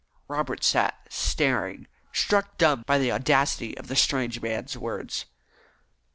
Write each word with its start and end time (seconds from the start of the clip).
Robert 0.27 0.63
sat 0.63 0.97
staring, 1.11 1.85
struck 2.11 2.57
dumb 2.57 2.83
by 2.87 2.97
the 2.97 3.11
audacity 3.11 3.77
of 3.77 3.85
the 3.87 3.95
strange 3.95 4.41
man's 4.41 4.75
words. 4.75 5.25